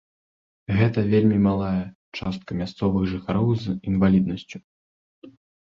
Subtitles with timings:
[0.77, 1.83] Гэта вельмі малая
[2.17, 4.57] частка мясцовых жыхароў з інваліднасцю.